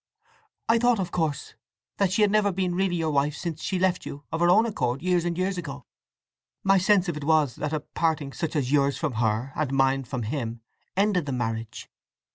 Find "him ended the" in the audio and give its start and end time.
10.23-11.31